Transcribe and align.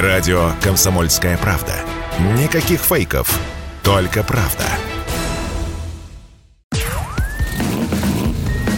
Радио 0.00 0.50
«Комсомольская 0.62 1.38
правда». 1.38 1.72
Никаких 2.36 2.80
фейков, 2.80 3.40
только 3.82 4.22
правда. 4.22 4.64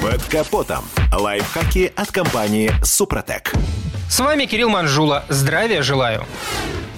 Под 0.00 0.22
капотом. 0.30 0.84
Лайфхаки 1.12 1.92
от 1.96 2.12
компании 2.12 2.70
«Супротек». 2.84 3.52
С 4.08 4.20
вами 4.20 4.44
Кирилл 4.44 4.68
Манжула. 4.68 5.24
Здравия 5.28 5.82
желаю. 5.82 6.24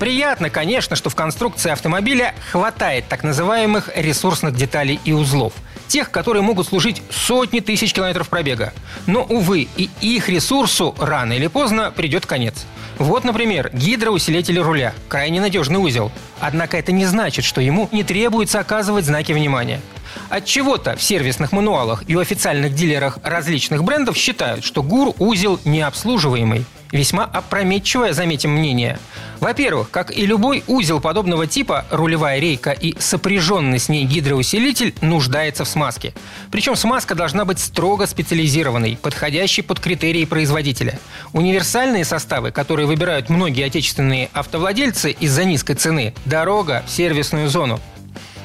Приятно, 0.01 0.49
конечно, 0.49 0.97
что 0.97 1.11
в 1.11 1.15
конструкции 1.15 1.71
автомобиля 1.71 2.35
хватает 2.51 3.05
так 3.07 3.23
называемых 3.23 3.91
ресурсных 3.95 4.57
деталей 4.57 4.99
и 5.05 5.13
узлов. 5.13 5.53
Тех, 5.89 6.11
которые 6.11 6.41
могут 6.41 6.69
служить 6.69 7.03
сотни 7.11 7.61
тысяч 7.61 7.93
километров 7.93 8.31
пробега. 8.31 8.73
Но, 9.07 9.25
увы, 9.25 9.69
и 9.77 9.91
их 10.01 10.31
ресурсу 10.31 10.95
рано 10.99 11.35
или 11.35 11.49
поздно 11.49 11.91
придет 11.91 12.25
конец. 12.25 12.65
Вот, 12.97 13.25
например, 13.25 13.69
гидроусилитель 13.75 14.61
руля– 14.61 14.95
крайне 15.09 15.39
надежный 15.39 15.79
узел. 15.79 16.11
Однако 16.41 16.79
это 16.79 16.93
не 16.93 17.05
значит, 17.05 17.45
что 17.45 17.61
ему 17.61 17.87
не 17.93 18.03
требуется 18.03 18.59
оказывать 18.59 19.05
знаки 19.05 19.33
внимания. 19.33 19.83
От 20.31 20.47
чего-то 20.47 20.97
в 20.97 21.03
сервисных 21.03 21.53
мануалах 21.53 22.05
и 22.09 22.17
у 22.17 22.21
официальных 22.21 22.75
дилерах 22.75 23.19
различных 23.23 23.85
брендов 23.85 24.17
считают, 24.17 24.65
что 24.65 24.83
ГУР– 24.83 25.15
узел 25.19 25.61
необслуживаемый. 25.67 26.65
Весьма 26.91 27.25
опрометчивое, 27.25 28.13
заметим, 28.13 28.51
мнение. 28.51 28.99
Во-первых, 29.41 29.91
как 29.91 30.15
и 30.17 30.27
любой 30.27 30.63
узел 30.67 31.01
подобного 31.01 31.47
типа, 31.47 31.87
рулевая 31.91 32.39
рейка 32.39 32.73
и 32.73 32.95
сопряженный 32.99 33.79
с 33.79 33.89
ней 33.89 34.05
гидроусилитель 34.05 34.95
нуждается 35.01 35.65
в 35.65 35.69
смазке. 35.69 36.13
Причем 36.51 36.77
смазка 36.77 37.15
должна 37.15 37.47
быть 37.47 37.59
строго 37.59 38.07
специализированной, 38.07 38.99
подходящей 39.01 39.63
под 39.63 39.81
критерии 39.81 40.27
производителя. 40.27 40.99
Универсальные 41.33 42.05
составы, 42.05 42.51
которые 42.51 42.87
выбирают 42.87 43.31
многие 43.31 43.65
отечественные 43.65 44.29
автовладельцы 44.35 45.11
из-за 45.11 45.45
низкой 45.45 45.75
цены– 45.75 46.15
дорога 46.27 46.85
в 46.87 46.91
сервисную 46.91 47.49
зону. 47.49 47.81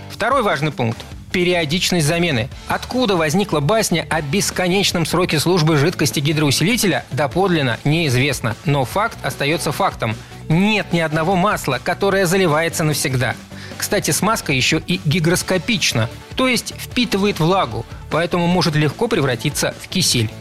Второй 0.09 0.44
важный 0.44 0.72
пункт 0.72 0.97
периодичность 1.36 2.08
замены. 2.08 2.47
Откуда 2.69 3.17
возникла 3.17 3.59
басня 3.59 4.08
о 4.09 4.22
бесконечном 4.22 5.05
сроке 5.05 5.38
службы 5.38 5.75
жидкости 5.75 6.22
гидроусилителя, 6.22 7.03
доподлинно 7.11 7.78
неизвестно. 7.83 8.55
Но 8.64 8.86
факт 8.86 9.17
остается 9.22 9.73
фактом. 9.73 10.16
Нет 10.47 10.94
ни 10.94 11.02
одного 11.02 11.36
масла, 11.36 11.81
которое 11.83 12.25
заливается 12.25 12.86
навсегда. 12.86 13.36
Кстати, 13.78 14.11
смазка 14.11 14.53
еще 14.53 14.81
и 14.88 15.02
гигроскопична, 15.03 16.09
то 16.38 16.47
есть 16.47 16.73
впитывает 16.78 17.41
влагу, 17.41 17.86
поэтому 18.09 18.47
может 18.47 18.78
легко 18.78 19.09
превратиться 19.09 19.75
в 19.81 19.89
кисель. 19.89 20.31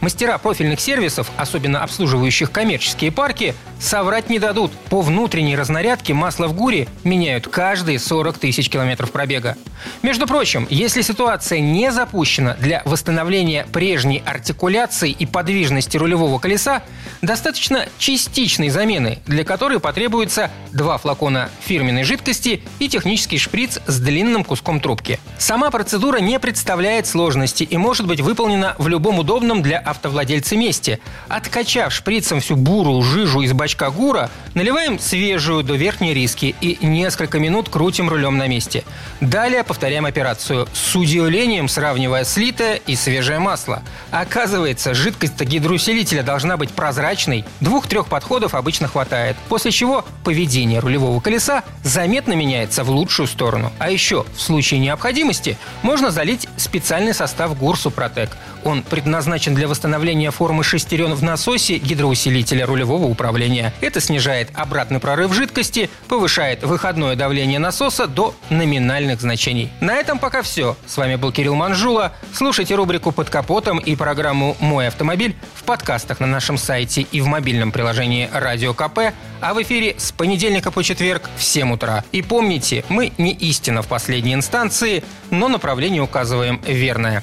Мастера 0.00 0.38
профильных 0.38 0.80
сервисов, 0.80 1.30
особенно 1.36 1.82
обслуживающих 1.82 2.50
коммерческие 2.50 3.12
парки, 3.12 3.54
соврать 3.78 4.30
не 4.30 4.38
дадут. 4.38 4.72
По 4.88 5.02
внутренней 5.02 5.56
разнарядке 5.56 6.14
масло 6.14 6.48
в 6.48 6.54
ГУРе 6.54 6.88
меняют 7.04 7.48
каждые 7.48 7.98
40 7.98 8.38
тысяч 8.38 8.70
километров 8.70 9.12
пробега. 9.12 9.56
Между 10.02 10.26
прочим, 10.26 10.66
если 10.70 11.02
ситуация 11.02 11.60
не 11.60 11.92
запущена 11.92 12.54
для 12.54 12.82
восстановления 12.84 13.66
прежней 13.72 14.22
артикуляции 14.24 15.10
и 15.10 15.26
подвижности 15.26 15.96
рулевого 15.96 16.38
колеса, 16.38 16.82
достаточно 17.22 17.86
частичной 17.98 18.70
замены, 18.70 19.18
для 19.26 19.44
которой 19.44 19.80
потребуется 19.80 20.50
два 20.72 20.98
флакона 20.98 21.50
фирменной 21.60 22.04
жидкости 22.04 22.62
и 22.78 22.88
технический 22.88 23.38
шприц 23.38 23.80
с 23.86 24.00
длинным 24.00 24.44
куском 24.44 24.80
трубки. 24.80 25.20
Сама 25.38 25.70
процедура 25.70 26.18
не 26.18 26.38
представляет 26.38 27.06
сложности 27.06 27.64
и 27.64 27.76
может 27.76 28.06
быть 28.06 28.20
выполнена 28.20 28.74
в 28.78 28.88
любом 28.88 29.18
удобном 29.18 29.62
для 29.62 29.78
автовладельца 29.90 30.56
месте. 30.56 31.00
Откачав 31.28 31.92
шприцем 31.92 32.40
всю 32.40 32.56
бурую 32.56 33.02
жижу 33.02 33.40
из 33.40 33.52
бачка 33.52 33.90
ГУРа, 33.90 34.30
наливаем 34.54 34.98
свежую 34.98 35.62
до 35.62 35.74
верхней 35.74 36.14
риски 36.14 36.54
и 36.60 36.78
несколько 36.84 37.38
минут 37.38 37.68
крутим 37.68 38.08
рулем 38.08 38.38
на 38.38 38.46
месте. 38.46 38.84
Далее 39.20 39.64
повторяем 39.64 40.06
операцию, 40.06 40.68
с 40.72 40.94
удивлением 40.96 41.68
сравнивая 41.68 42.24
слитое 42.24 42.80
и 42.86 42.96
свежее 42.96 43.38
масло. 43.38 43.82
Оказывается, 44.10 44.94
жидкость 44.94 45.40
гидроусилителя 45.40 46.22
должна 46.22 46.56
быть 46.56 46.70
прозрачной, 46.70 47.44
двух-трех 47.60 48.06
подходов 48.06 48.54
обычно 48.54 48.88
хватает, 48.88 49.36
после 49.48 49.70
чего 49.70 50.04
поведение 50.24 50.80
рулевого 50.80 51.20
колеса 51.20 51.64
заметно 51.82 52.34
меняется 52.34 52.84
в 52.84 52.90
лучшую 52.90 53.26
сторону. 53.26 53.72
А 53.78 53.90
еще, 53.90 54.24
в 54.34 54.40
случае 54.40 54.80
необходимости, 54.80 55.58
можно 55.82 56.10
залить 56.10 56.48
специальный 56.56 57.14
состав 57.14 57.56
ГУР 57.58 57.78
Супротек. 57.78 58.36
Он 58.64 58.82
предназначен 58.82 59.54
для 59.54 59.68
восстановления 59.80 60.30
формы 60.30 60.62
шестерен 60.62 61.14
в 61.14 61.22
насосе 61.22 61.78
гидроусилителя 61.78 62.66
рулевого 62.66 63.06
управления. 63.06 63.72
Это 63.80 63.98
снижает 63.98 64.50
обратный 64.52 65.00
прорыв 65.00 65.32
жидкости, 65.32 65.88
повышает 66.06 66.62
выходное 66.64 67.16
давление 67.16 67.58
насоса 67.58 68.06
до 68.06 68.34
номинальных 68.50 69.22
значений. 69.22 69.72
На 69.80 69.96
этом 69.96 70.18
пока 70.18 70.42
все. 70.42 70.76
С 70.86 70.98
вами 70.98 71.16
был 71.16 71.32
Кирилл 71.32 71.54
Манжула. 71.54 72.12
Слушайте 72.34 72.74
рубрику 72.74 73.10
«Под 73.10 73.30
капотом» 73.30 73.78
и 73.78 73.96
программу 73.96 74.54
«Мой 74.60 74.86
автомобиль» 74.86 75.34
в 75.54 75.62
подкастах 75.62 76.20
на 76.20 76.26
нашем 76.26 76.58
сайте 76.58 77.06
и 77.10 77.22
в 77.22 77.26
мобильном 77.26 77.72
приложении 77.72 78.28
«Радио 78.34 78.74
КП», 78.74 79.14
а 79.40 79.54
в 79.54 79.62
эфире 79.62 79.94
с 79.96 80.12
понедельника 80.12 80.70
по 80.70 80.84
четверг 80.84 81.30
в 81.38 81.42
7 81.42 81.72
утра. 81.72 82.04
И 82.12 82.20
помните, 82.20 82.84
мы 82.90 83.12
не 83.16 83.32
истина 83.32 83.80
в 83.80 83.86
последней 83.86 84.34
инстанции, 84.34 85.02
но 85.30 85.48
направление 85.48 86.02
указываем 86.02 86.60
верное. 86.66 87.22